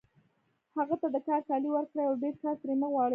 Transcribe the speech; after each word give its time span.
هغه 0.77 0.95
ته 1.01 1.07
د 1.15 1.17
کار 1.27 1.41
کالي 1.49 1.69
ورکړئ 1.71 2.03
او 2.09 2.15
ډېر 2.23 2.35
کار 2.43 2.55
ترې 2.61 2.75
مه 2.81 2.87
غواړئ 2.93 3.09